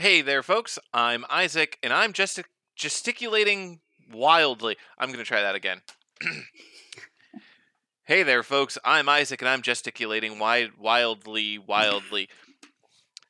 [0.00, 0.78] Hey there, folks.
[0.94, 2.40] I'm Isaac, and I'm just
[2.74, 4.78] gesticulating wildly.
[4.96, 5.82] I'm going to try that again.
[8.04, 8.78] hey there, folks.
[8.82, 12.30] I'm Isaac, and I'm gesticulating wi- wildly, wildly.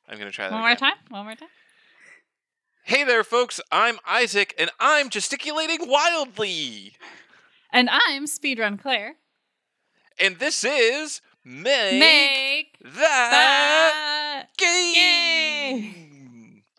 [0.07, 0.77] I'm going to try that One more again.
[0.79, 0.93] time.
[1.09, 1.49] One more time.
[2.85, 3.59] Hey there, folks.
[3.69, 6.93] I'm Isaac, and I'm gesticulating wildly.
[7.73, 9.15] And I'm Speedrun Claire.
[10.17, 16.00] And this is Make, Make That that Game.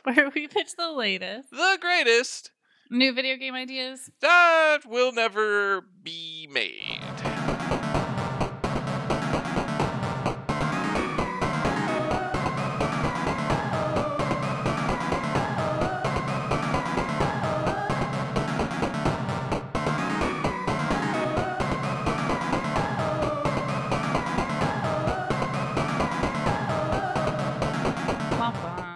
[0.14, 2.50] where we pitch the latest The greatest
[2.90, 4.10] new video game ideas.
[4.20, 6.98] that will never be made.
[28.38, 28.91] Womp womp.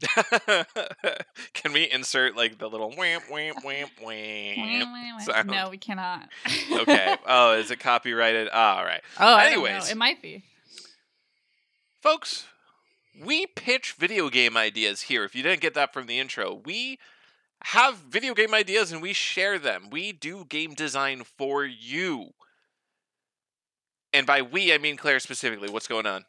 [1.54, 5.22] Can we insert like the little whamp whamp whamp?
[5.22, 5.48] sound?
[5.48, 6.28] no, we cannot.
[6.72, 7.16] Okay.
[7.26, 8.48] Oh, is it copyrighted?
[8.52, 9.02] Oh, All right.
[9.18, 9.64] oh, I don't know.
[9.66, 9.90] Anyways.
[9.90, 10.42] it might be.
[12.02, 12.46] Folks,
[13.22, 15.24] we pitch video game ideas here.
[15.24, 16.98] If you didn't get that from the intro, we
[17.64, 19.88] have video game ideas and we share them.
[19.90, 22.30] We do game design for you.
[24.12, 25.68] And by we, I mean Claire specifically.
[25.68, 26.24] What's going on?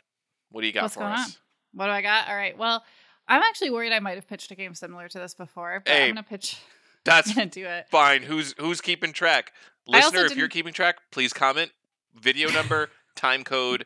[0.52, 1.26] What do you got What's for us?
[1.26, 1.32] on?
[1.74, 2.28] What do I got?
[2.28, 2.58] All right.
[2.58, 2.84] Well,
[3.32, 6.04] I'm actually worried I might have pitched a game similar to this before, but Hey,
[6.10, 6.58] I'm gonna pitch.
[7.06, 7.88] That's gonna do it.
[7.90, 8.22] fine.
[8.24, 9.54] Who's who's keeping track?
[9.88, 11.72] Listener, if you're keeping track, please comment
[12.14, 13.86] video number, time code,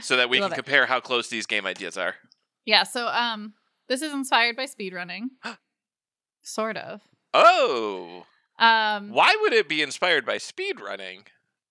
[0.00, 0.54] so that we can it.
[0.56, 2.14] compare how close these game ideas are.
[2.64, 2.82] Yeah.
[2.82, 3.54] So, um,
[3.88, 5.28] this is inspired by speedrunning,
[6.42, 7.02] sort of.
[7.34, 8.24] Oh,
[8.58, 11.26] Um, why would it be inspired by speedrunning?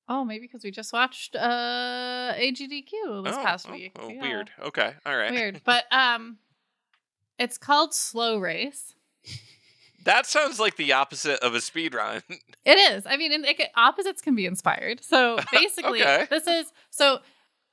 [0.07, 3.95] Oh, maybe because we just watched uh AGDQ this oh, past oh, week.
[3.99, 4.21] Oh, Yeah.
[4.21, 4.51] weird.
[4.61, 5.31] Okay, all right.
[5.31, 5.61] Weird.
[5.65, 6.37] But um
[7.37, 8.93] it's called Slow Race.
[10.05, 12.21] That sounds like the opposite of a speed run.
[12.65, 13.05] It is.
[13.05, 15.03] I mean, and it, opposites can be inspired.
[15.03, 16.25] So basically, Okay.
[16.31, 17.19] this is so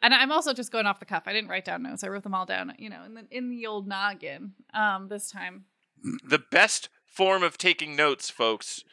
[0.02, 1.22] and I'm also just going off the cuff.
[1.26, 2.02] I didn't write down notes.
[2.04, 4.52] I wrote them all down, you know, in the in the old noggin.
[4.74, 5.64] Um this time.
[6.24, 8.84] the best form of taking notes, folks.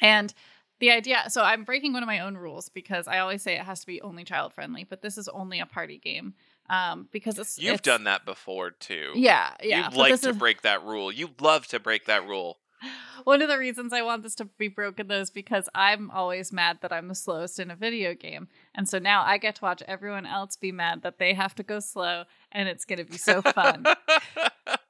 [0.00, 0.34] And
[0.80, 3.62] the idea, so I'm breaking one of my own rules because I always say it
[3.62, 6.34] has to be only child friendly, but this is only a party game.
[6.70, 9.12] Um, because it's You've it's- done that before too.
[9.14, 9.90] Yeah, yeah.
[9.90, 11.10] you like to is- break that rule.
[11.10, 12.58] You love to break that rule.
[13.24, 16.52] One of the reasons I want this to be broken though is because I'm always
[16.52, 18.48] mad that I'm the slowest in a video game.
[18.74, 21.62] And so now I get to watch everyone else be mad that they have to
[21.62, 23.84] go slow and it's gonna be so fun.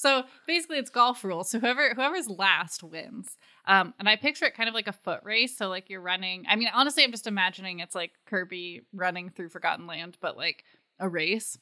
[0.00, 1.50] so basically it's golf rules.
[1.50, 3.36] So whoever whoever's last wins.
[3.66, 5.58] Um, and I picture it kind of like a foot race.
[5.58, 6.46] So like you're running.
[6.48, 10.64] I mean, honestly, I'm just imagining it's like Kirby running through Forgotten Land, but like
[10.98, 11.58] a race.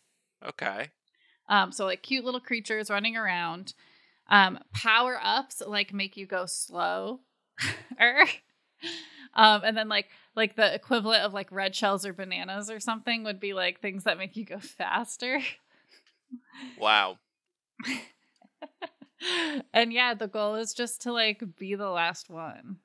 [0.47, 0.91] okay.
[1.49, 3.75] Um, so like cute little creatures running around.
[4.31, 7.20] Um, power ups like make you go slow.
[9.34, 13.25] um, and then like like the equivalent of like red shells or bananas or something
[13.25, 15.41] would be like things that make you go faster.
[16.78, 17.19] Wow.
[19.72, 22.78] and yeah, the goal is just to like be the last one.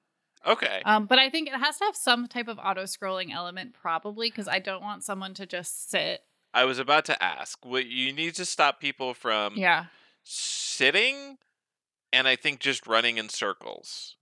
[0.45, 0.81] Okay.
[0.83, 4.29] Um, but I think it has to have some type of auto scrolling element, probably,
[4.29, 6.21] because I don't want someone to just sit.
[6.53, 7.65] I was about to ask.
[7.65, 9.85] What you need to stop people from Yeah.
[10.23, 11.37] sitting,
[12.11, 14.17] and I think just running in circles.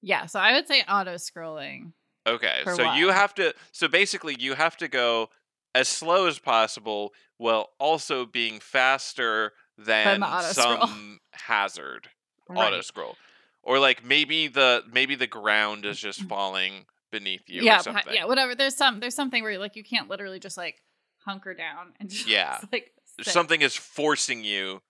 [0.00, 0.26] Yeah.
[0.26, 1.92] So I would say auto scrolling.
[2.26, 3.54] Okay, so you have to.
[3.72, 5.30] So basically, you have to go
[5.74, 12.08] as slow as possible, while also being faster than auto some hazard
[12.50, 12.84] auto Right.
[12.84, 13.16] scroll,
[13.62, 17.58] or like maybe the maybe the ground is just falling beneath you.
[17.60, 17.66] Mm-hmm.
[17.66, 18.14] yeah, or something.
[18.14, 18.54] yeah, whatever.
[18.54, 20.76] There's some there's something where like you can't literally just like
[21.24, 22.58] hunker down and just Yeah.
[22.72, 24.80] like sit something is forcing you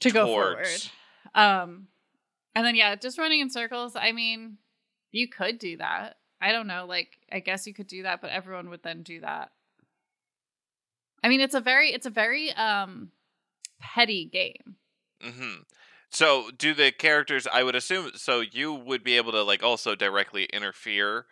[0.00, 0.66] to go forward.
[1.34, 1.88] Um,
[2.54, 3.96] and then yeah, just running in circles.
[3.96, 4.58] I mean,
[5.10, 6.16] you could do that.
[6.40, 6.84] I don't know.
[6.86, 9.50] Like, I guess you could do that, but everyone would then do that.
[11.22, 13.10] I mean, it's a very it's a very um
[13.94, 14.76] petty game.
[15.22, 15.62] hmm
[16.10, 17.46] So, do the characters?
[17.52, 18.12] I would assume.
[18.14, 21.26] So, you would be able to like also directly interfere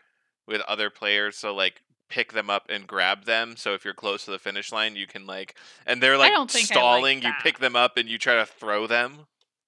[0.47, 1.37] with other players.
[1.37, 3.57] So, like pick them up and grab them.
[3.57, 5.55] So, if you're close to the finish line, you can like,
[5.87, 7.23] and they're like I like stalling.
[7.23, 9.27] you pick them up and you try to throw them.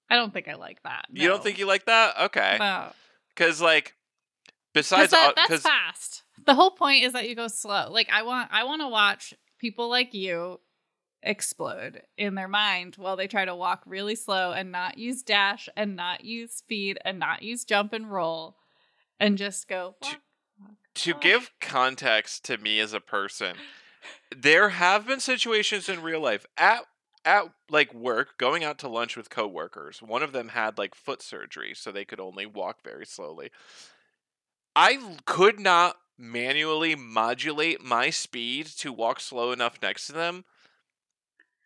[0.09, 1.05] I don't think I like that.
[1.11, 2.13] You don't think you like that?
[2.25, 2.91] Okay, No.
[3.29, 3.95] because like
[4.73, 6.21] besides, that, all- that's 'cause- fast.
[6.45, 7.89] The whole point is that you go slow.
[7.89, 10.59] Like I want, I want to watch people like you
[11.25, 15.67] explode in their mind while they try to walk really slow and not use dash
[15.75, 18.55] and not use speed and not use jump and roll
[19.19, 19.95] and just go.
[20.01, 20.21] To- walk,
[20.59, 21.21] walk, to walk.
[21.21, 23.55] give context to me as a person
[24.35, 26.85] there have been situations in real life at
[27.23, 31.21] at like work going out to lunch with coworkers one of them had like foot
[31.21, 33.49] surgery so they could only walk very slowly
[34.75, 40.45] i could not manually modulate my speed to walk slow enough next to them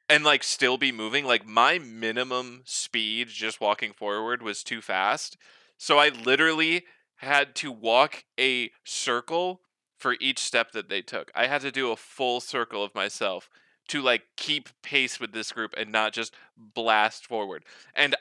[0.10, 5.38] and like still be moving like my minimum speed just walking forward was too fast.
[5.78, 6.86] So i literally
[7.18, 9.62] had to walk a circle
[9.98, 11.32] for each step that they took.
[11.36, 13.50] I had to do a full circle of myself
[13.90, 17.64] to like keep pace with this group and not just blast forward.
[17.96, 18.16] And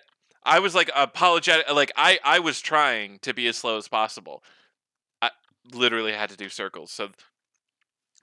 [0.45, 4.43] i was like apologetic like i i was trying to be as slow as possible.
[5.23, 5.31] I
[5.73, 6.91] literally had to do circles.
[6.91, 7.11] So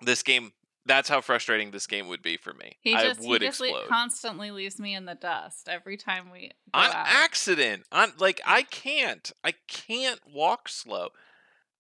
[0.02, 0.52] this game
[0.86, 2.78] that's how frustrating this game would be for me.
[2.82, 3.88] He i just, would he just explode.
[3.88, 6.94] constantly leaves me in the dust every time we on out.
[6.96, 7.84] accident.
[7.92, 11.10] On like i can't i can't walk slow.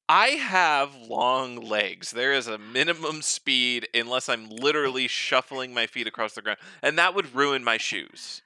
[0.07, 2.11] I have long legs.
[2.11, 6.97] There is a minimum speed unless i'm literally shuffling my feet across the ground and
[6.97, 8.41] that would ruin my shoes.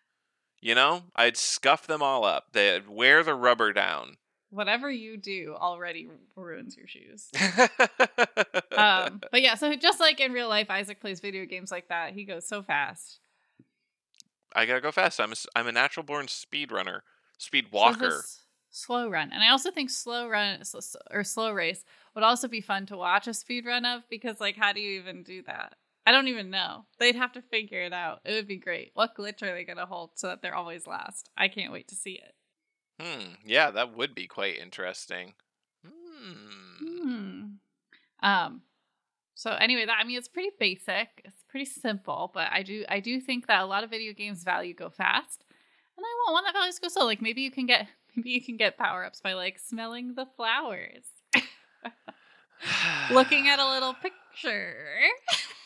[0.61, 1.03] You know?
[1.15, 2.47] I'd scuff them all up.
[2.51, 4.17] They'd wear the rubber down
[4.51, 7.29] Whatever you do already ruins your shoes.
[8.77, 12.13] um, but yeah, so just like in real life, Isaac plays video games like that.
[12.13, 13.19] He goes so fast.
[14.55, 17.03] i gotta go fast i'm a, I'm a natural born speed runner
[17.37, 18.39] speed So walker this
[18.71, 20.61] slow run, and I also think slow run
[21.11, 21.83] or slow race
[22.15, 24.99] would also be fun to watch a speed run of because, like, how do you
[24.99, 25.75] even do that?
[26.05, 26.85] I don't even know.
[26.97, 28.21] They'd have to figure it out.
[28.25, 28.91] It would be great.
[28.93, 31.29] What glitch are they gonna hold so that they're always last?
[31.37, 32.33] I can't wait to see it.
[32.99, 35.33] Hmm yeah that would be quite interesting
[35.85, 36.33] hmm
[36.81, 37.41] Hmm.
[38.21, 38.61] Um.
[39.35, 41.21] So anyway, that I mean, it's pretty basic.
[41.25, 44.43] It's pretty simple, but I do I do think that a lot of video games
[44.43, 45.43] value go fast,
[45.97, 47.05] and I want one that values go slow.
[47.05, 50.25] Like maybe you can get maybe you can get power ups by like smelling the
[50.37, 51.05] flowers,
[53.09, 54.75] looking at a little picture.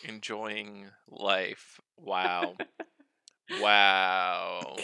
[0.03, 1.79] enjoying life.
[1.97, 2.55] Wow.
[3.49, 4.75] wow.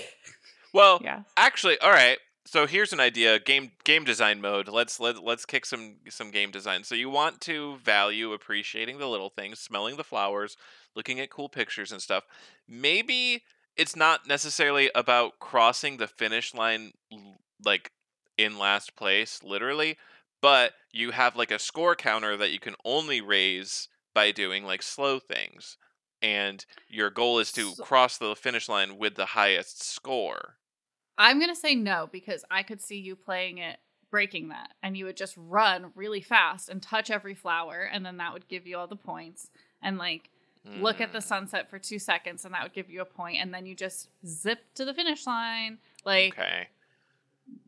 [0.74, 1.24] Well, Yeah.
[1.38, 2.18] actually, all right.
[2.52, 4.68] So here's an idea: game game design mode.
[4.70, 6.84] Let's let let's kick some some game design.
[6.84, 10.58] So you want to value appreciating the little things, smelling the flowers,
[10.96, 12.24] looking at cool pictures and stuff.
[12.68, 13.44] Maybe
[13.78, 16.94] it's not necessarily about crossing the finish line
[17.64, 17.92] like
[18.36, 20.00] in last place, literally,
[20.42, 24.82] but you have like a score counter that you can only raise by doing like
[24.82, 25.78] slow things.
[26.20, 30.56] And your goal is to cross the finish line with the highest score.
[31.20, 33.78] I'm gonna say no because I could see you playing it
[34.10, 38.18] breaking that, and you would just run really fast and touch every flower, and then
[38.18, 39.52] that would give you all the points.
[39.84, 40.30] And like
[40.80, 41.24] look at the Mm.
[41.24, 44.08] sunset for two seconds, and that would give you a point, and then you just
[44.26, 45.78] zip to the finish line.
[46.06, 46.68] Like Okay.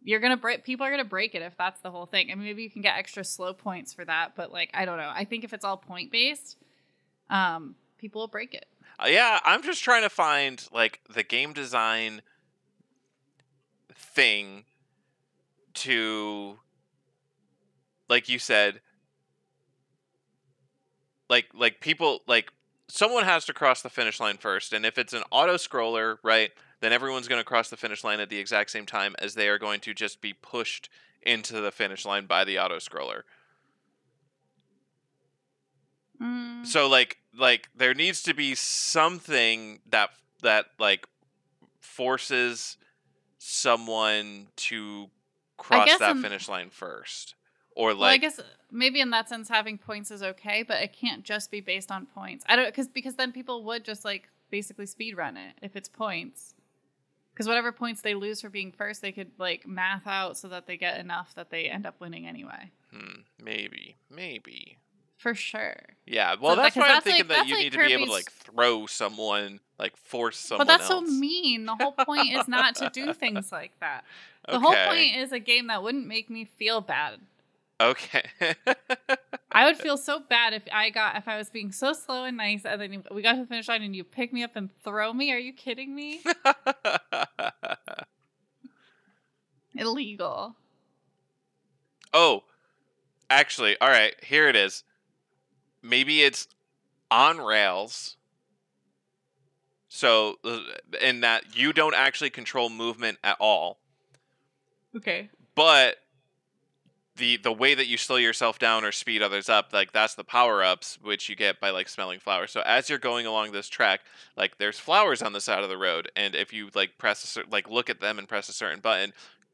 [0.04, 0.64] you're gonna break.
[0.64, 2.32] People are gonna break it if that's the whole thing.
[2.32, 4.98] I mean, maybe you can get extra slow points for that, but like I don't
[4.98, 5.12] know.
[5.14, 6.58] I think if it's all point based,
[7.30, 8.66] um, people will break it.
[9.00, 12.22] Uh, yeah, I'm just trying to find like the game design
[13.96, 14.66] thing
[15.74, 16.60] to
[18.10, 18.82] like you said
[21.30, 22.52] like like people like
[22.90, 26.52] someone has to cross the finish line first and if it's an auto scroller, right,
[26.82, 29.48] then everyone's going to cross the finish line at the exact same time as they
[29.48, 30.90] are going to just be pushed
[31.22, 33.22] into the finish line by the auto scroller.
[36.22, 40.10] Mm, so like like there needs to be something that
[40.44, 41.08] that like
[41.80, 42.78] forces
[43.44, 45.10] someone to
[45.58, 47.34] cross that in- finish line first
[47.76, 50.94] or well, I like guess maybe in that sense, having points is okay, but it
[50.94, 52.46] can't just be based on points.
[52.48, 55.90] I don't because because then people would just like basically speed run it if it's
[55.90, 56.54] points.
[57.34, 60.68] Because whatever points they lose for being first, they could like math out so that
[60.68, 62.72] they get enough that they end up winning anyway.
[62.94, 64.78] hmm, maybe maybe
[65.22, 65.76] For sure.
[66.08, 67.94] yeah well So, that's why i'm that's thinking like- that you like need to be
[67.94, 71.08] able to like throw someone like force someone but that's else.
[71.08, 71.66] so mean.
[71.66, 74.04] The whole point is not to do things like that.
[74.48, 74.64] The okay.
[74.64, 77.20] whole point is a game that wouldn't make me feel bad.
[77.80, 78.24] okay
[79.52, 82.38] I would feel so bad if I got if I was being so slow and
[82.38, 84.70] nice, and then we got to the finish line and you pick me up and
[84.84, 85.32] throw me.
[85.34, 86.22] Are you kidding me?
[89.76, 90.56] Illegal.
[92.14, 92.44] Oh,
[93.30, 94.84] actually, all right, here it is.
[95.82, 96.48] Maybe it's
[97.10, 98.18] on rails.
[99.90, 100.60] So, uh,
[101.02, 103.80] in that you don't actually control movement at all,
[104.96, 105.30] Okay.
[105.56, 105.98] but
[107.18, 110.24] the the way that you slow yourself down or speed others up, like that's the
[110.24, 112.52] power ups which you get by like smelling flowers.
[112.52, 114.00] So as you're going along this track,
[114.38, 117.28] like there's flowers on the side of the road, and if you like press a
[117.28, 119.12] cer- like look at them and press a certain button,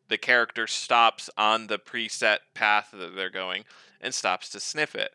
[0.07, 3.65] the character stops on the preset path that they're going
[3.99, 5.11] and stops to sniff it.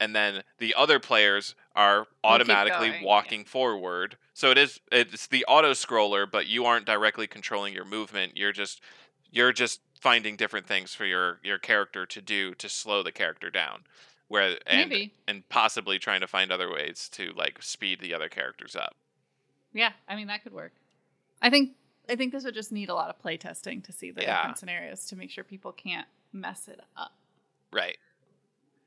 [0.00, 3.06] And then the other players are automatically going, yeah.
[3.06, 4.16] walking forward.
[4.32, 8.36] So it is it's the auto scroller, but you aren't directly controlling your movement.
[8.36, 8.80] You're just
[9.30, 13.50] you're just finding different things for your your character to do to slow the character
[13.50, 13.84] down.
[14.28, 15.12] Where and Maybe.
[15.28, 18.96] and possibly trying to find other ways to like speed the other characters up.
[19.72, 20.72] Yeah, I mean that could work.
[21.42, 21.72] I think
[22.08, 24.36] I think this would just need a lot of play testing to see the Yeah.
[24.36, 27.12] different scenarios to make sure people can't mess it up.
[27.72, 27.96] Right.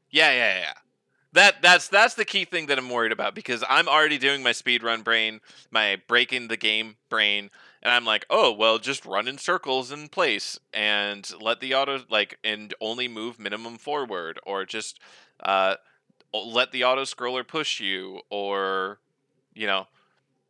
[0.09, 0.73] Yeah, yeah, yeah.
[1.33, 4.51] That that's that's the key thing that I'm worried about because I'm already doing my
[4.51, 5.41] speedrun brain,
[5.71, 7.49] my breaking the game brain,
[7.83, 11.99] and I'm like, oh well, just run in circles in place and let the auto
[12.09, 14.99] like and only move minimum forward, or just
[15.41, 15.75] uh,
[16.33, 18.99] let the auto scroller push you, or
[19.53, 19.87] you know,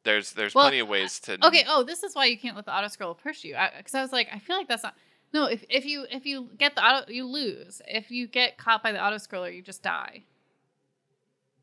[0.03, 1.65] there's there's Well, plenty of ways to Okay.
[1.67, 3.55] Oh, this is why you can't let the auto scroll push you.
[3.77, 4.95] Because I, was like, I feel like that's not.
[5.33, 7.81] No, if if you if you get the auto, you lose.
[7.87, 10.23] If you get caught by the auto scroller, you just die.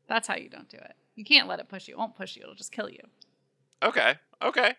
[0.07, 0.93] That's how you don't do it.
[1.15, 1.95] You can't let it push you.
[1.95, 2.43] It won't push you.
[2.43, 2.99] It'll just kill you.
[3.83, 4.15] Okay.
[4.41, 4.73] Okay.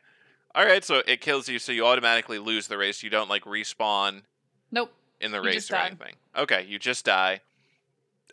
[0.54, 0.84] All right.
[0.84, 3.02] So it kills you, so you automatically lose the race.
[3.02, 4.22] You don't like respawn
[4.70, 4.92] Nope.
[5.20, 5.86] in the You race or die.
[5.86, 6.14] anything.
[6.36, 7.40] Okay, you just die.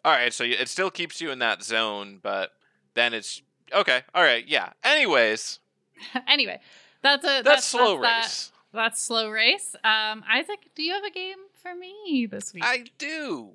[0.06, 2.52] All right, so it still keeps you in that zone, but
[2.94, 3.42] then it's
[3.74, 4.02] okay.
[4.14, 4.72] All right, yeah.
[4.84, 5.60] Anyways,
[6.28, 6.60] anyway,
[7.02, 8.52] that's a that's, that's, slow that's race.
[8.74, 9.76] That, that's slow race.
[9.86, 12.64] Um, Isaac, do you have a game for me this week?
[12.66, 13.52] I do,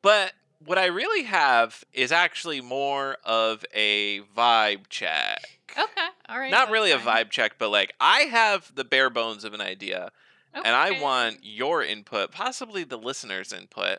[0.00, 0.32] but
[0.64, 5.58] what I really have is actually more of a vibe check.
[5.70, 6.08] okay.
[6.28, 6.50] All right.
[6.50, 10.10] Not really a vibe check, but like I have the bare bones of an idea,
[10.52, 13.98] and I want your input, possibly the listeners' input,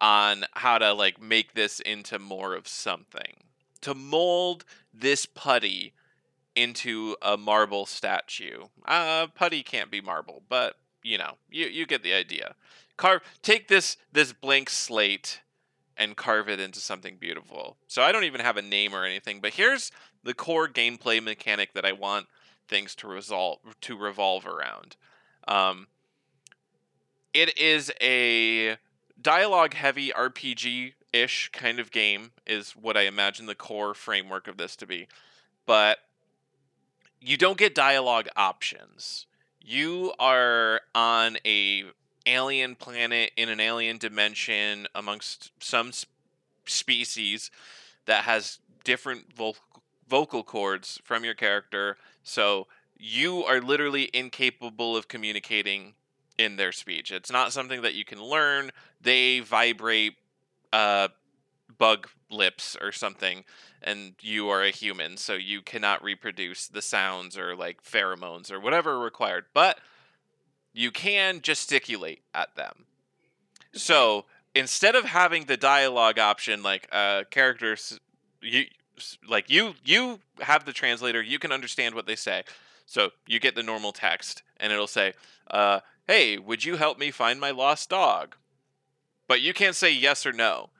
[0.00, 3.44] on how to like make this into more of something.
[3.82, 5.92] To mold this putty
[6.54, 8.64] into a marble statue.
[8.84, 12.54] Uh, putty can't be marble, but you know, you you get the idea.
[12.96, 15.40] Carve, take this this blank slate
[15.98, 17.76] and carve it into something beautiful.
[17.88, 19.90] So I don't even have a name or anything, but here's
[20.22, 22.26] the core gameplay mechanic that I want
[22.68, 24.96] things to resolve to revolve around.
[25.46, 25.88] Um,
[27.34, 28.76] it is a
[29.20, 34.56] dialogue heavy RPG ish kind of game is what I imagine the core framework of
[34.56, 35.08] this to be.
[35.66, 35.98] But
[37.20, 39.26] you don't get dialogue options.
[39.60, 41.84] You are on a
[42.28, 46.06] alien planet in an alien dimension amongst some s-
[46.66, 47.50] species
[48.06, 49.56] that has different vo-
[50.08, 51.96] vocal cords from your character.
[52.22, 52.66] So
[52.98, 55.94] you are literally incapable of communicating
[56.38, 57.10] in their speech.
[57.10, 58.70] It's not something that you can learn.
[59.00, 60.14] They vibrate
[60.72, 61.08] uh,
[61.78, 63.44] bug lips or something,
[63.82, 68.60] and you are a human, so you cannot reproduce the sounds or like pheromones or
[68.60, 69.46] whatever required.
[69.54, 69.78] But
[70.72, 72.84] you can gesticulate at them.
[73.72, 77.98] So instead of having the dialogue option, like uh, characters,
[78.40, 78.64] you
[79.28, 82.44] like you you have the translator, you can understand what they say.
[82.86, 85.12] So you get the normal text, and it'll say,
[85.50, 88.36] uh, "Hey, would you help me find my lost dog?"
[89.26, 90.70] But you can't say yes or no.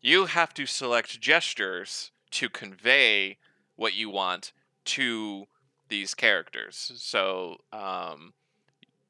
[0.00, 3.38] You have to select gestures to convey
[3.76, 4.52] what you want
[4.84, 5.46] to
[5.88, 6.92] these characters.
[6.96, 8.32] So um,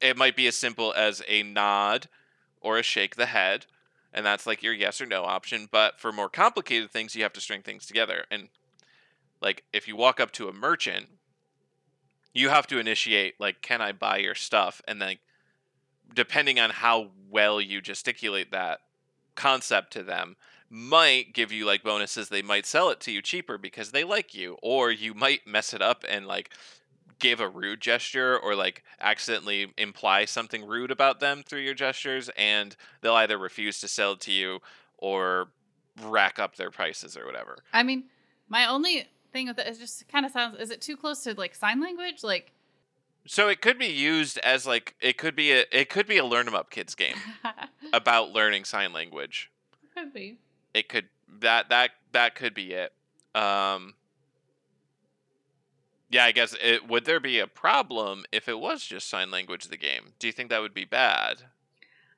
[0.03, 2.09] it might be as simple as a nod
[2.61, 3.65] or a shake the head,
[4.13, 5.67] and that's like your yes or no option.
[5.71, 8.25] But for more complicated things, you have to string things together.
[8.29, 8.49] And
[9.41, 11.07] like if you walk up to a merchant,
[12.33, 15.17] you have to initiate like, "Can I buy your stuff?" And then,
[16.13, 18.81] depending on how well you gesticulate that
[19.35, 20.35] concept to them,
[20.69, 22.29] might give you like bonuses.
[22.29, 25.73] They might sell it to you cheaper because they like you, or you might mess
[25.73, 26.49] it up and like
[27.23, 32.29] give a rude gesture or like accidentally imply something rude about them through your gestures,
[32.37, 34.59] and they'll either refuse to sell to you
[34.97, 35.47] or
[36.03, 37.57] rack up their prices or whatever.
[37.71, 38.03] I mean,
[38.49, 40.59] my only thing with it is just kind of sounds.
[40.59, 42.23] Is it too close to like sign language?
[42.23, 42.51] Like,
[43.25, 46.25] So it could be used as like it could be a it could be a
[46.25, 47.15] learn 'em up kids game
[47.93, 49.49] about learning sign language.
[49.95, 50.37] could be.
[50.73, 51.07] It could
[51.39, 52.93] that that that could be it.
[53.33, 53.93] Um
[56.13, 59.65] Yeah, I guess it would there be a problem if it was just sign language
[59.67, 60.13] the game?
[60.19, 61.45] Do you think that would be bad?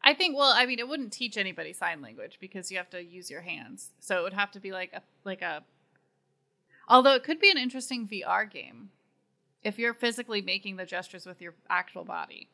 [0.03, 0.35] I think.
[0.37, 3.41] Well, I mean, it wouldn't teach anybody sign language because you have to use your
[3.41, 3.91] hands.
[4.01, 5.63] So it would have to be like a like a.
[6.89, 8.89] Although it could be an interesting VR game,
[9.63, 12.49] if you're physically making the gestures with your actual body.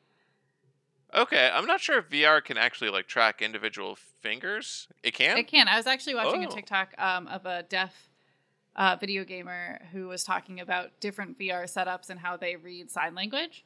[1.14, 4.88] Okay, I'm not sure if VR can actually like track individual fingers.
[5.02, 5.40] It can?
[5.40, 5.68] It can.
[5.68, 6.48] I was actually watching Oh.
[6.48, 8.11] a TikTok um, of a deaf
[8.76, 13.16] uh, video gamer who was talking about different VR setups and how they read sign
[13.16, 13.66] language.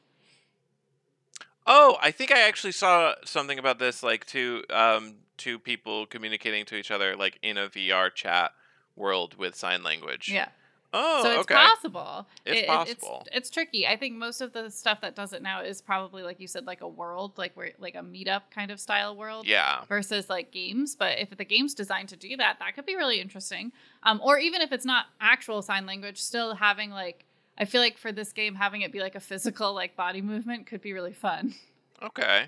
[1.66, 6.64] Oh, I think I actually saw something about this, like two um two people communicating
[6.64, 8.52] to each other like in a VR chat
[8.94, 10.30] world with sign language.
[10.32, 10.48] Yeah.
[10.92, 11.54] Oh, so it's okay.
[11.54, 12.26] possible.
[12.44, 13.22] It's It- possible.
[13.26, 13.86] It's, it's tricky.
[13.86, 16.66] I think most of the stuff that does it now is probably like you said,
[16.66, 19.46] like a world, like where like a meetup kind of style world.
[19.46, 19.84] Yeah.
[19.88, 20.94] versus like games.
[20.94, 23.72] But if the game's designed to do that, that could be really interesting.
[24.04, 27.24] Um, or even if it's not actual sign language, still having like
[27.58, 30.66] I feel like for this game having it be like a physical like body movement
[30.66, 31.54] could be really fun.
[32.02, 32.46] Okay.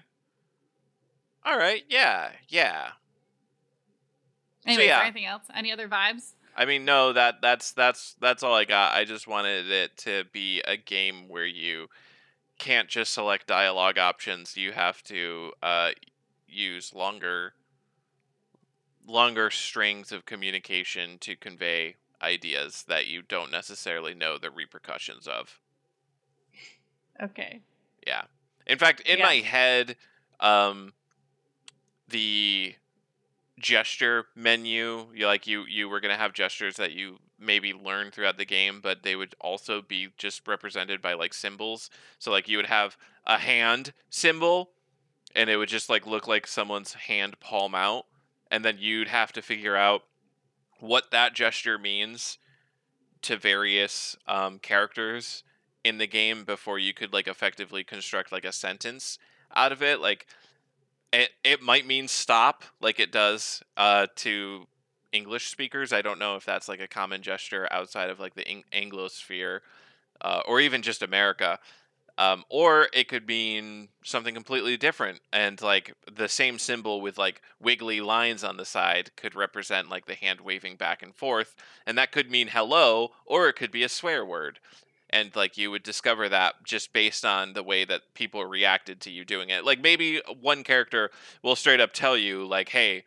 [1.44, 1.82] All right.
[1.88, 2.30] Yeah.
[2.48, 2.90] Yeah.
[4.66, 5.00] Anyway, is yeah.
[5.02, 5.44] anything else?
[5.54, 6.34] Any other vibes?
[6.58, 8.92] I mean, no, that that's that's that's all I got.
[8.92, 11.86] I just wanted it to be a game where you
[12.58, 14.56] can't just select dialogue options.
[14.56, 15.90] You have to uh,
[16.48, 17.52] use longer
[19.06, 25.60] longer strings of communication to convey ideas that you don't necessarily know the repercussions of.
[27.22, 27.60] Okay.
[28.04, 28.22] Yeah.
[28.66, 29.26] In fact, in Yeah.
[29.26, 29.96] my head,
[30.40, 30.92] um,
[32.08, 32.74] the
[33.58, 38.36] gesture menu, you like you you were gonna have gestures that you maybe learn throughout
[38.36, 41.90] the game, but they would also be just represented by like symbols.
[42.18, 42.96] So like you would have
[43.26, 44.70] a hand symbol,
[45.34, 48.06] and it would just like look like someone's hand palm out,
[48.50, 50.02] and then you'd have to figure out
[50.80, 52.38] what that gesture means
[53.22, 55.42] to various um, characters
[55.84, 59.18] in the game before you could like effectively construct like a sentence
[59.54, 60.26] out of it like
[61.12, 64.66] it, it might mean stop like it does uh, to
[65.12, 65.92] english speakers.
[65.92, 69.60] I don't know if that's like a common gesture outside of like the Ang- anglosphere
[70.20, 71.58] uh, or even just america
[72.18, 77.42] um, or it could mean something completely different and like the same symbol with like
[77.60, 81.54] wiggly lines on the side could represent like the hand waving back and forth
[81.86, 84.58] and that could mean hello or it could be a swear word
[85.10, 89.10] and like you would discover that just based on the way that people reacted to
[89.10, 91.10] you doing it like maybe one character
[91.42, 93.04] will straight up tell you like hey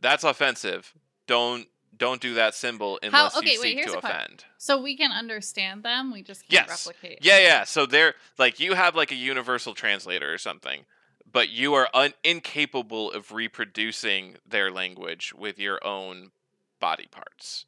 [0.00, 0.94] that's offensive
[1.26, 4.96] don't don't do that symbol unless okay, you wait, seek here's to offend So we
[4.96, 6.10] can understand them.
[6.12, 6.86] We just can't Yes.
[6.86, 7.18] replicate.
[7.22, 10.84] yeah yeah so they're like you have like a universal translator or something
[11.30, 16.30] but you are un- incapable of reproducing their language with your own
[16.80, 17.64] body parts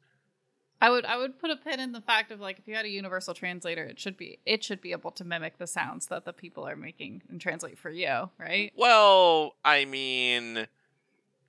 [0.81, 2.85] I would I would put a pin in the fact of like if you had
[2.85, 6.25] a universal translator, it should be it should be able to mimic the sounds that
[6.25, 8.71] the people are making and translate for you, right?
[8.75, 10.67] Well, I mean,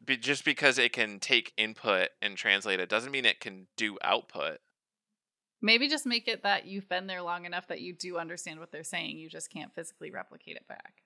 [0.05, 3.99] be, just because it can take input and translate it doesn't mean it can do
[4.03, 4.59] output.
[5.61, 8.71] Maybe just make it that you've been there long enough that you do understand what
[8.71, 9.19] they're saying.
[9.19, 11.03] You just can't physically replicate it back.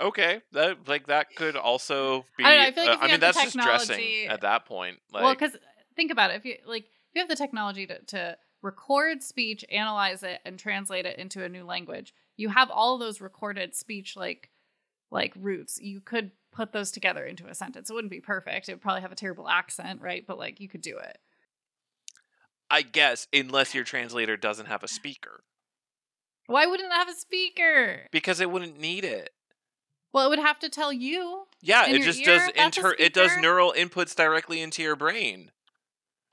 [0.00, 2.44] Okay, that like that could also be.
[2.44, 4.98] I know, I like uh, I mean, that's just dressing at that point.
[5.10, 5.56] Like, well, because
[5.96, 6.36] think about it.
[6.36, 10.58] If you like, if you have the technology to, to record speech, analyze it, and
[10.58, 14.50] translate it into a new language, you have all those recorded speech like
[15.10, 15.78] like roots.
[15.80, 17.90] You could put those together into a sentence.
[17.90, 18.68] It wouldn't be perfect.
[18.68, 20.24] It would probably have a terrible accent, right?
[20.26, 21.18] But like you could do it.
[22.70, 25.44] I guess unless your translator doesn't have a speaker,
[26.46, 28.06] Why wouldn't it have a speaker?
[28.10, 29.30] because it wouldn't need it.
[30.12, 31.44] Well, it would have to tell you.
[31.60, 32.96] Yeah, it just ear, does inter.
[32.98, 35.50] It does neural inputs directly into your brain.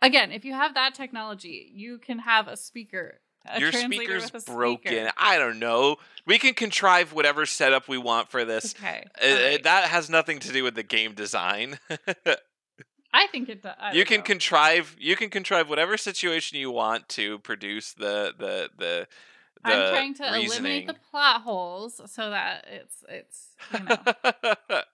[0.04, 3.20] Again, if you have that technology, you can have a speaker.
[3.46, 4.92] A your translator speaker's with a broken.
[4.92, 5.12] speaker.
[5.18, 5.98] I don't know.
[6.26, 8.76] We can contrive whatever setup we want for this.
[8.76, 9.06] Okay.
[9.22, 9.64] Uh, uh, right.
[9.64, 11.80] That has nothing to do with the game design.
[13.14, 13.76] I think it does.
[13.94, 14.96] you can contrive.
[15.00, 19.08] You can contrive whatever situation you want to produce the the the.
[19.64, 24.82] the I'm trying to eliminate the plot holes so that it's it's you know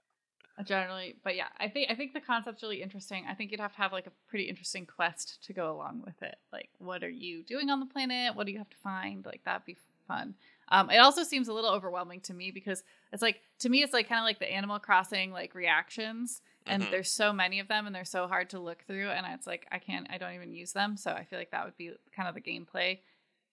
[0.64, 1.16] generally.
[1.24, 3.26] But yeah, I think I think the concept's really interesting.
[3.30, 6.22] I think you'd have to have like a pretty interesting quest to go along with
[6.22, 6.36] it.
[6.52, 8.36] Like, what are you doing on the planet?
[8.36, 9.26] What do you have to find?
[9.26, 10.36] Like that'd be fun.
[10.72, 13.94] Um, it also seems a little overwhelming to me because it's like to me it's
[13.94, 16.92] like kind of like the Animal Crossing like reactions, and Mhm.
[16.92, 19.68] there's so many of them and they're so hard to look through, and it's like
[19.72, 22.28] I can't I don't even use them, so I feel like that would be kind
[22.30, 23.00] of the gameplay.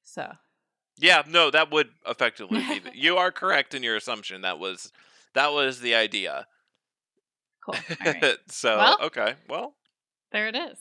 [0.02, 0.32] So
[0.98, 2.80] yeah, no, that would effectively be.
[2.94, 4.42] You are correct in your assumption.
[4.42, 4.92] That was
[5.34, 6.46] that was the idea.
[7.66, 7.74] Cool.
[8.06, 8.36] All right.
[8.48, 9.74] so Well- okay, well,
[10.32, 10.78] There it is.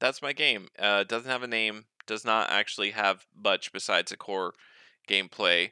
[0.00, 0.68] that's my game.
[0.78, 1.84] Uh, doesn't have a name.
[2.06, 4.54] Does not actually have much besides a core
[5.08, 5.70] gameplay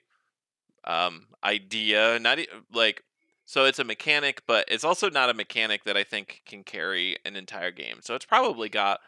[0.84, 2.18] um, idea.
[2.18, 3.04] Not e- like
[3.44, 7.16] so it's a mechanic, but it's also not a mechanic that I think can carry
[7.24, 7.98] an entire game.
[8.00, 9.00] So it's probably got.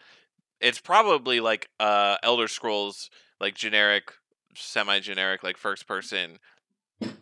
[0.61, 4.13] It's probably like uh, Elder Scrolls, like generic,
[4.55, 6.39] semi-generic, like first-person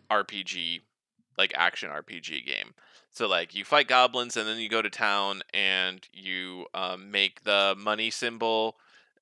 [0.09, 0.81] RPG,
[1.37, 2.73] like action RPG game.
[3.11, 7.43] So like you fight goblins and then you go to town and you um, make
[7.43, 8.77] the money symbol,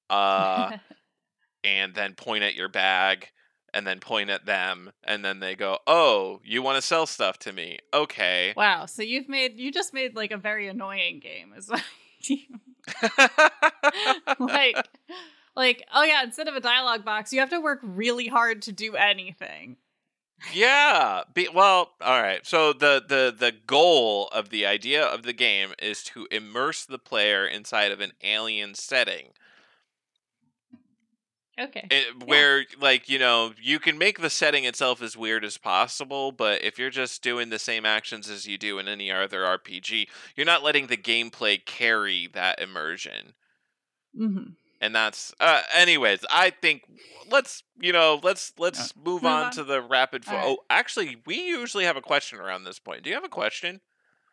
[0.09, 0.77] uh,
[1.63, 3.29] and then point at your bag,
[3.73, 7.37] and then point at them and then they go, "Oh, you want to sell stuff
[7.39, 7.79] to me?
[7.93, 8.85] Okay." Wow.
[8.85, 11.53] So you've made you just made like a very annoying game.
[11.55, 11.83] Is what
[12.21, 12.37] you
[14.39, 14.87] like
[15.55, 18.71] like oh yeah instead of a dialogue box you have to work really hard to
[18.71, 19.77] do anything
[20.49, 21.23] yeah.
[21.33, 22.45] Be, well, all right.
[22.45, 26.99] So the the the goal of the idea of the game is to immerse the
[26.99, 29.33] player inside of an alien setting.
[31.59, 35.57] okay It, where like you know you can make the setting itself as weird as
[35.57, 39.41] possible but if you're just doing the same actions as you do in any other
[39.43, 43.33] rpg you're not letting the gameplay carry that immersion
[44.15, 46.83] hmm and that's uh anyways i think
[47.29, 49.51] let's you know let's let's move, Move on, on.
[49.53, 50.45] to the rapid fire right.
[50.47, 53.79] oh actually we usually have a question around this point do you have a question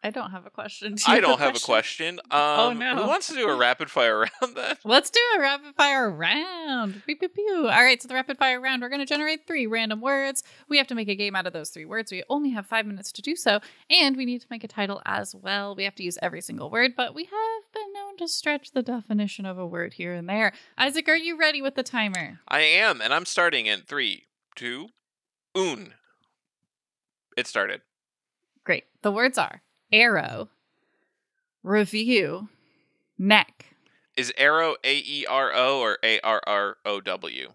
[0.02, 3.28] i don't have a question Do i don't have a question um Oh, who wants
[3.28, 7.02] to do a rapid fire round then Let's do a rapid fire round.
[7.04, 7.68] Pew, pew, pew.
[7.68, 10.42] All right, so the rapid fire round, we're going to generate three random words.
[10.68, 12.10] We have to make a game out of those three words.
[12.12, 15.02] We only have five minutes to do so, and we need to make a title
[15.04, 15.74] as well.
[15.74, 18.82] We have to use every single word, but we have been known to stretch the
[18.82, 20.52] definition of a word here and there.
[20.76, 22.40] Isaac, are you ready with the timer?
[22.48, 24.88] I am, and I'm starting in three, two,
[25.54, 25.94] un.
[27.36, 27.82] It started.
[28.64, 28.84] Great.
[29.02, 30.48] The words are arrow,
[31.62, 32.48] review,
[33.18, 33.66] neck.
[34.16, 37.52] Is arrow A E R O or A R R O W?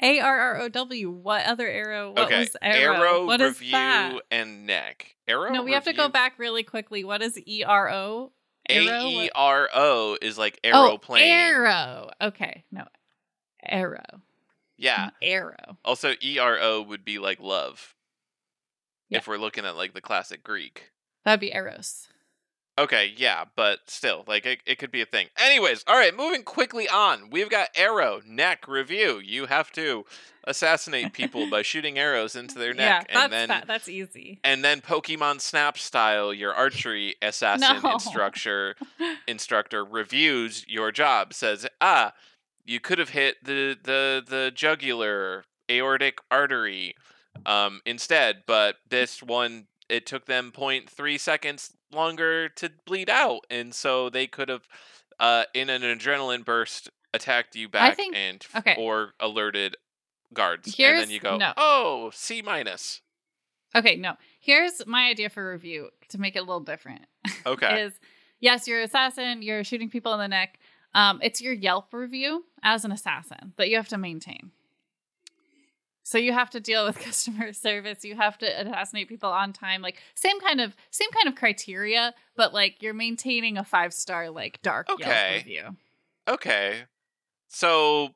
[0.00, 1.10] A R R O W.
[1.10, 2.12] What other arrow?
[2.12, 3.26] What okay, was arrow?
[3.26, 4.20] What is review, that?
[4.30, 5.16] and neck.
[5.26, 5.50] Arrow.
[5.50, 7.02] No, we have to go back really quickly.
[7.02, 8.32] What is E R O?
[8.68, 9.08] A?
[9.24, 10.82] E R O is like aeroplane.
[10.84, 11.28] Oh, aeroplane.
[11.28, 12.10] arrow.
[12.20, 12.84] Okay, no,
[13.62, 14.22] arrow.
[14.76, 15.10] Yeah.
[15.20, 15.76] arrow.
[15.84, 17.94] Also, E R O would be like love.
[19.08, 19.18] Yeah.
[19.18, 20.90] If we're looking at like the classic Greek.
[21.24, 22.08] That'd be eros.
[22.78, 25.26] Okay, yeah, but still, like it, it could be a thing.
[25.36, 27.28] Anyways, all right, moving quickly on.
[27.30, 29.18] We've got arrow neck review.
[29.18, 30.04] You have to
[30.44, 34.38] assassinate people by shooting arrows into their yeah, neck, that's and then that, that's easy.
[34.44, 37.92] and then Pokemon Snap style, your archery assassin No.
[37.94, 38.76] instructor
[39.26, 41.34] instructor reviews your job.
[41.34, 42.12] Says, ah,
[42.64, 46.94] you could have hit the the the jugular aortic artery
[47.44, 53.74] um, instead, but this one it took them 0.3 seconds longer to bleed out, and
[53.74, 54.68] so they could have,
[55.18, 58.76] uh, in an adrenaline burst, attacked you back think- and okay.
[58.78, 59.76] or alerted
[60.32, 61.52] guards, and then you go, no.
[61.56, 63.00] oh, C minus.
[63.74, 64.14] Okay, no.
[64.40, 67.02] Here's my idea for review to make it a little different.
[67.46, 67.82] Okay.
[67.82, 67.92] Is
[68.40, 69.42] yes, you're an assassin.
[69.42, 70.58] You're shooting people in the neck.
[70.94, 74.50] Um, it's your Yelp review as an assassin that you have to maintain.
[76.08, 78.02] So you have to deal with customer service.
[78.02, 79.82] You have to assassinate people on time.
[79.82, 84.30] Like same kind of same kind of criteria, but like you're maintaining a five star
[84.30, 85.04] like dark Okay.
[85.04, 85.76] Yelp review.
[86.26, 86.84] Okay.
[87.48, 88.14] So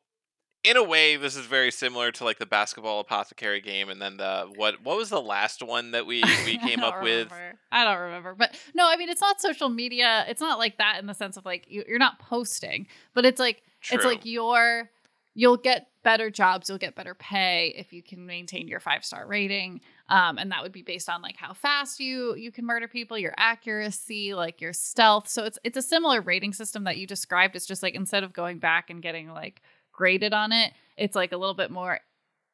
[0.65, 4.17] in a way this is very similar to like the basketball apothecary game and then
[4.17, 7.31] the what what was the last one that we we came up with?
[7.71, 10.25] I don't remember, but no, I mean it's not social media.
[10.29, 13.39] It's not like that in the sense of like you, you're not posting, but it's
[13.39, 14.13] like it's True.
[14.13, 14.89] like your
[15.35, 19.27] you'll get better jobs, you'll get better pay if you can maintain your five star
[19.27, 22.89] rating, um, and that would be based on like how fast you you can murder
[22.89, 25.29] people, your accuracy, like your stealth.
[25.29, 27.57] So it's it's a similar rating system that you described.
[27.57, 29.63] It's just like instead of going back and getting like
[29.93, 32.01] graded on it, it's like a little bit more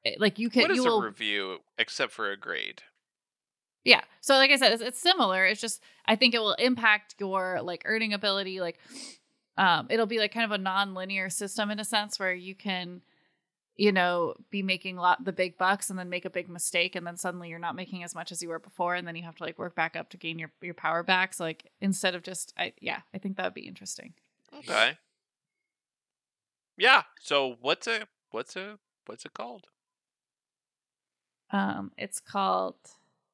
[0.05, 2.83] eh, like you can what is you a will review except for a grade?
[3.89, 4.03] yeah.
[4.21, 5.47] So like I said, it's, it's similar.
[5.47, 8.61] It's just I think it will impact your like earning ability.
[8.61, 8.79] Like,
[9.57, 13.01] um, it'll be like kind of a non-linear system in a sense where you can,
[13.79, 17.07] you know, be making lot the big bucks and then make a big mistake and
[17.07, 19.37] then suddenly you're not making as much as you were before and then you have
[19.37, 21.33] to like work back up to gain your your power back.
[21.33, 24.15] So like instead of just I yeah, I think that would be interesting.
[24.53, 24.99] Okay.
[26.77, 27.05] Yeah.
[27.21, 29.69] So what's a what's a what's it called?
[31.51, 32.75] Um, it's called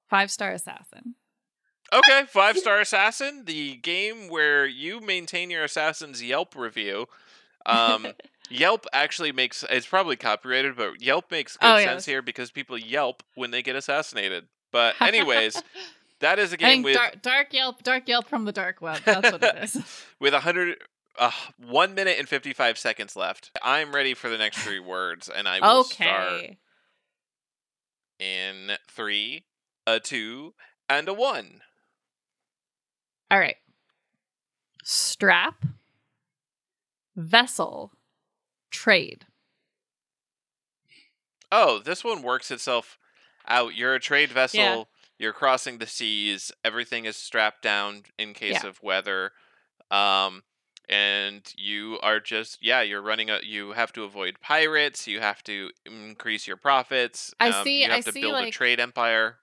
[0.08, 1.14] Five Star Assassin.
[1.92, 7.06] Okay, five star assassin, the game where you maintain your assassin's Yelp review.
[7.66, 8.06] Um,
[8.50, 12.50] Yelp actually makes it's probably copyrighted, but Yelp makes good Oh, yeah, sense here because
[12.50, 14.46] people yelp when they get assassinated.
[14.70, 15.62] But anyways,
[16.20, 19.00] that is a game with dark, dark Yelp, dark Yelp from the dark web.
[19.04, 20.04] That's what it is.
[20.20, 20.78] with a hundred.
[21.16, 21.30] Uh,
[21.64, 23.52] one minute and fifty five seconds left.
[23.62, 26.58] I'm ready for the next three words, and I will start okay.
[28.18, 29.44] in three,
[29.86, 30.54] a two,
[30.88, 31.60] and a one.
[33.30, 33.56] All right.
[34.82, 35.64] Strap,
[37.16, 37.92] vessel,
[38.74, 39.26] trade.
[41.52, 42.98] Oh, this one works itself
[43.46, 43.74] out.
[43.74, 44.58] You're a trade vessel.
[44.60, 44.82] Yeah.
[45.18, 46.50] You're crossing the seas.
[46.64, 48.68] Everything is strapped down in case Yeah.
[48.68, 49.32] of weather.
[49.90, 50.42] Um,
[50.88, 55.42] and you are just yeah you're running a you have to avoid pirates you have
[55.42, 58.78] to increase your profits I um, see- you have I to see, build a trade
[58.78, 59.38] empire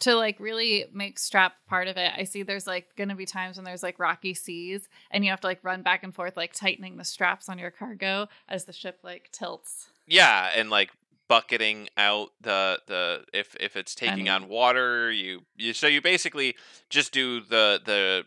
[0.00, 3.56] to like really make strap part of it i see there's like gonna be times
[3.56, 6.52] when there's like rocky seas and you have to like run back and forth like
[6.52, 9.88] tightening the straps on your cargo as the ship like tilts.
[10.06, 10.90] Yeah and like
[11.28, 16.00] bucketing out the the if if it's taking And- on water you you so you
[16.00, 16.56] basically
[16.88, 18.24] just do the the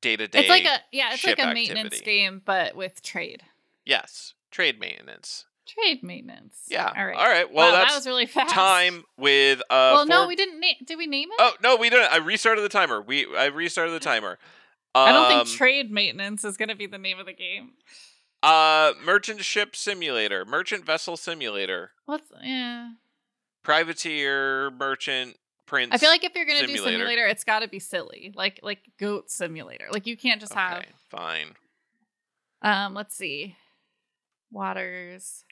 [0.00, 2.04] day to day it's like a yeah it's like a maintenance activity.
[2.04, 3.42] game but with trade.
[3.84, 6.62] Yes trade maintenance trade maintenance.
[6.68, 6.92] Yeah.
[6.96, 7.16] All right.
[7.16, 7.52] All right.
[7.52, 8.52] Well wow, that was really fast.
[8.54, 11.36] time with uh well no we didn't name did we name it?
[11.38, 12.12] Oh no we didn't.
[12.12, 13.00] I restarted the timer.
[13.02, 14.38] We i restarted the timer.
[14.94, 17.72] I don't Um, think trade maintenance is gonna be the name of the game.
[18.42, 22.90] Uh, merchant ship simulator, merchant vessel simulator, what's yeah.
[23.64, 25.92] Privateer, merchant, prince.
[25.92, 26.96] i feel like if you're gonna do Simulator.
[26.98, 29.86] simulator it's gotta be silly like like goat simulator.
[29.92, 31.54] Like you can't just have fine.
[32.62, 33.56] Um, let's see.
[34.50, 35.44] Waters,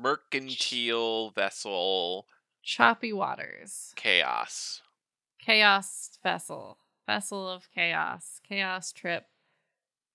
[0.00, 2.26] Mercantile vessel
[2.62, 4.80] choppy waters, chaos.
[5.40, 9.24] chaos vessel, vessel of chaos, chaos trip,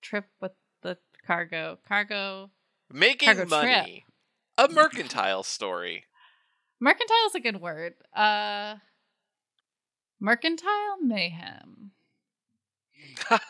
[0.00, 2.50] trip with the cargo, cargo.
[2.90, 4.04] Making Cargo money.
[4.56, 6.04] A mercantile story.
[6.80, 7.94] Mercantile is a good word.
[8.14, 8.76] Uh,
[10.20, 11.90] mercantile mayhem.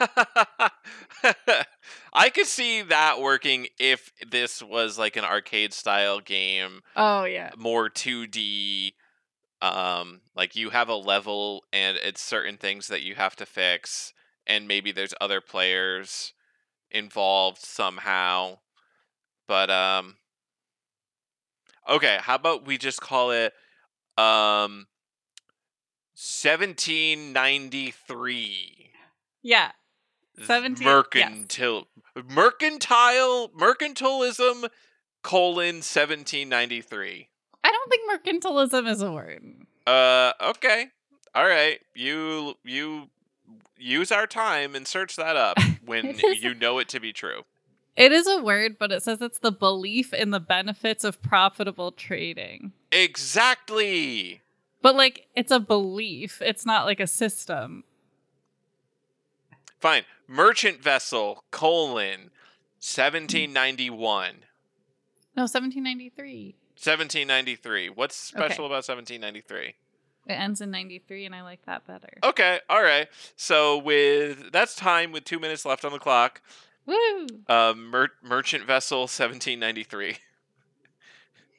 [2.12, 7.51] I could see that working if this was like an arcade style game Oh yeah,
[7.57, 8.95] more 2D
[9.62, 14.12] um like you have a level and it's certain things that you have to fix
[14.47, 16.33] and maybe there's other players
[16.90, 18.59] involved somehow
[19.49, 20.17] but um
[21.88, 23.55] okay how about we just call it
[24.19, 24.87] um
[26.17, 28.90] 1793
[29.44, 29.70] yeah.
[30.42, 30.85] 17 yes.
[30.85, 31.87] mercantile
[32.28, 34.68] mercantile mercantilism
[35.22, 37.28] colon 1793
[37.64, 39.42] I don't think mercantilism is a word.
[39.87, 40.88] Uh, okay.
[41.35, 41.80] All right.
[41.94, 43.09] You you
[43.78, 47.42] use our time and search that up when you know it to be true.
[47.96, 51.92] It is a word, but it says it's the belief in the benefits of profitable
[51.92, 52.72] trading.
[52.92, 54.42] Exactly.
[54.83, 56.42] But like it's a belief.
[56.44, 57.85] It's not like a system.
[59.85, 60.05] Fine.
[60.27, 62.31] Merchant vessel colon
[62.81, 64.37] 1791.
[65.37, 66.55] No, 1793.
[66.73, 67.90] 1793.
[67.90, 68.73] What's special Okay.
[68.73, 69.75] about 1793?
[70.27, 72.09] It ends in 93 and I like that better.
[72.25, 73.09] Okay, all right.
[73.37, 76.40] So with that's time with 2 minutes left on the clock.
[76.87, 77.27] Woo!
[77.47, 80.16] Uh, mer- merchant vessel 1793.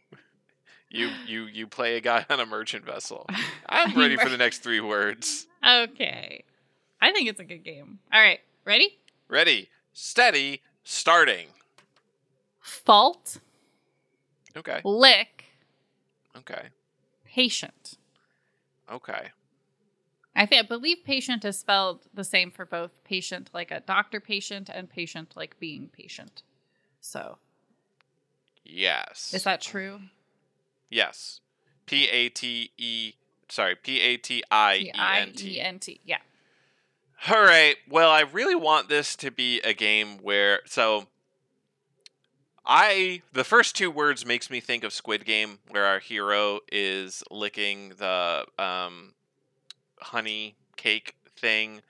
[0.89, 3.27] you you you play a guy on a merchant vessel.
[3.69, 5.45] I'm ready for the next three words.
[5.67, 6.43] Okay.
[7.01, 7.99] I think it's a good game.
[8.13, 8.39] All right.
[8.65, 8.97] Ready?
[9.27, 11.47] Ready, steady, starting.
[12.59, 13.37] Fault,
[14.55, 14.81] Okay.
[14.83, 15.45] lick,
[16.35, 16.69] Okay.
[17.25, 17.97] patient.
[18.91, 19.29] Okay.
[20.35, 24.19] I think I believe patient is spelled the same for both patient like a doctor
[24.19, 26.43] patient and patient like being patient.
[27.01, 27.37] So,
[28.63, 29.33] Yes.
[29.33, 30.01] is that true?
[30.89, 31.39] yes.
[31.85, 33.13] P A T E.
[33.47, 33.75] Sorry.
[33.75, 34.91] P A T I E
[35.61, 36.01] N T.
[36.03, 36.17] Yeah.
[37.29, 37.75] All right.
[37.89, 41.07] Well, I really want this to be a game where so
[42.65, 47.23] I the first two words makes me think of Squid Game where our hero is
[47.31, 49.13] licking the um
[50.01, 51.81] honey cake thing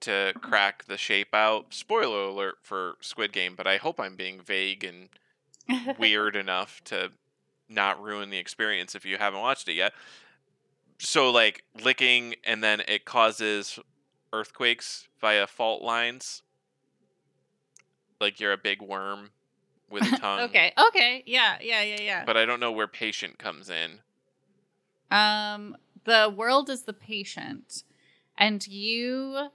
[0.00, 1.74] to crack the shape out.
[1.74, 5.08] Spoiler alert for Squid Game, but I hope I'm being vague and
[5.98, 7.10] weird enough to
[7.68, 9.92] not ruin the experience if you haven't watched it yet.
[10.98, 13.78] So like licking and then it causes
[14.32, 16.42] earthquakes via fault lines.
[18.20, 19.30] Like you're a big worm
[19.90, 20.40] with a tongue.
[20.40, 20.72] okay.
[20.88, 21.22] Okay.
[21.26, 21.56] Yeah.
[21.60, 21.82] Yeah.
[21.82, 22.00] Yeah.
[22.00, 22.24] Yeah.
[22.24, 24.00] But I don't know where patient comes in.
[25.10, 27.82] Um, the world is the patient,
[28.38, 29.48] and you.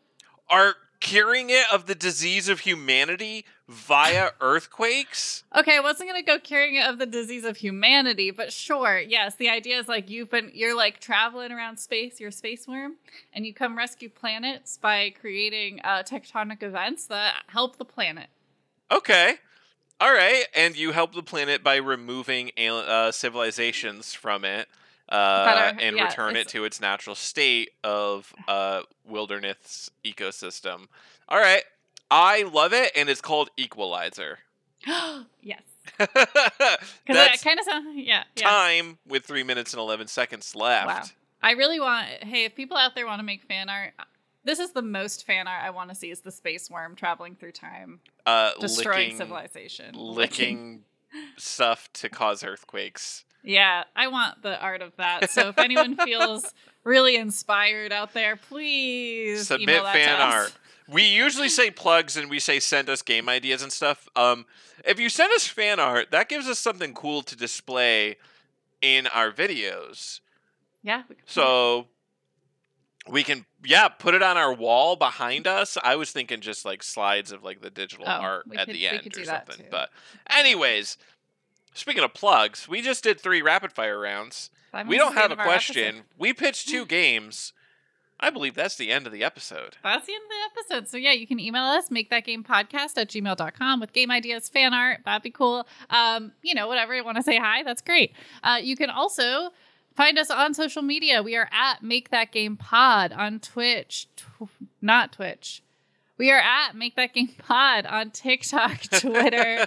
[0.49, 5.43] Are curing it of the disease of humanity via earthquakes?
[5.56, 9.36] Okay, I wasn't gonna go curing it of the disease of humanity, but sure, yes.
[9.36, 12.95] The idea is like you've been, you're like traveling around space, you're a space worm,
[13.34, 18.28] and you come rescue planets by creating uh, tectonic events that help the planet.
[18.91, 19.36] Okay.
[19.99, 20.45] All right.
[20.54, 24.67] And you help the planet by removing uh, civilizations from it
[25.10, 30.88] uh, are- and yeah, return it to its natural state of uh, wilderness ecosystem.
[31.30, 31.63] All right.
[32.09, 34.39] I love it, and it's called Equalizer.
[35.41, 35.61] yes,
[35.97, 36.07] because
[37.07, 37.87] that kind of sounds.
[37.95, 38.49] Yeah, yeah.
[38.49, 40.87] time with three minutes and 11 seconds left.
[40.87, 41.03] Wow.
[41.41, 42.07] I really want.
[42.23, 43.93] Hey, if people out there want to make fan art,
[44.43, 47.35] this is the most fan art I want to see is the space worm traveling
[47.35, 50.83] through time, Uh, destroying licking, civilization, licking
[51.37, 53.25] stuff to cause earthquakes.
[53.43, 55.29] Yeah, I want the art of that.
[55.29, 56.51] So if anyone feels
[56.83, 60.53] really inspired out there, please Submit email that to fan art.
[60.87, 64.07] We usually say plugs and we say send us game ideas and stuff.
[64.15, 64.45] Um,
[64.85, 68.17] if you send us fan art, that gives us something cool to display
[68.81, 70.19] in our videos.
[70.83, 71.03] Yeah.
[71.09, 71.87] we- So
[73.07, 75.77] we can, yeah, put it on our wall behind us.
[75.83, 78.87] I was thinking just like slides of like the digital Oh, art at could- the
[78.87, 79.65] end or something.
[79.71, 79.89] But,
[80.29, 80.97] anyways,
[81.73, 84.49] speaking of plugs, we just did three rapid fire rounds.
[84.87, 86.03] We don't have a question.
[86.17, 87.53] We pitched two games.
[88.19, 89.75] I believe that's the end of the episode.
[89.84, 90.89] That's the end of the episode.
[90.89, 94.47] So yeah, you can email us, make that game podcast at gmail.com with game ideas,
[94.47, 95.01] fan art.
[95.06, 95.67] That'd be cool.
[95.89, 98.13] Um, you know, whatever you want to say hi, that's great.
[98.43, 99.49] Uh, you can also
[99.95, 101.21] find us on social media.
[101.21, 104.49] We are at Make That Game Pod on Twitch, tw-
[104.82, 105.62] not Twitch.
[106.17, 109.65] We are at Make That Game Pod on TikTok, Twitter,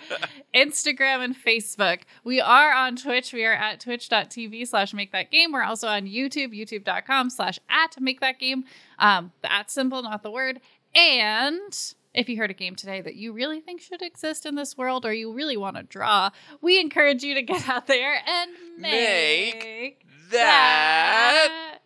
[0.55, 2.01] Instagram, and Facebook.
[2.25, 3.35] We are on Twitch.
[3.35, 5.53] We are at twitch.tv slash make that game.
[5.53, 8.65] We're also on YouTube, youtube.com slash at make that game.
[8.99, 10.61] Um, the at symbol, not the word.
[10.95, 14.77] And if you heard a game today that you really think should exist in this
[14.79, 16.31] world or you really want to draw,
[16.63, 21.81] we encourage you to get out there and Make make That